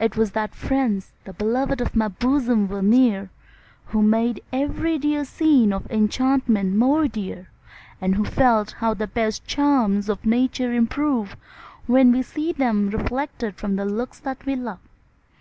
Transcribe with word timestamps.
'Twas 0.00 0.30
that 0.30 0.54
friends, 0.54 1.10
the 1.24 1.32
beloved 1.32 1.80
of 1.80 1.96
my 1.96 2.06
bosom, 2.06 2.68
were 2.68 2.80
near, 2.82 3.30
Who 3.86 4.00
made 4.00 4.40
every 4.52 4.96
dear 4.96 5.24
scene 5.24 5.72
of 5.72 5.90
enchantment 5.90 6.76
more 6.76 7.08
dear, 7.08 7.50
And 8.00 8.14
who 8.14 8.24
felt 8.24 8.74
how 8.78 8.94
the 8.94 9.08
best 9.08 9.44
charms 9.44 10.08
of 10.08 10.24
Nature 10.24 10.72
improve, 10.72 11.36
When 11.88 12.12
we 12.12 12.22
see 12.22 12.52
them 12.52 12.90
reflected 12.90 13.56
from 13.56 13.74
looks 13.74 14.20
that 14.20 14.46
we 14.46 14.54
love. 14.54 14.78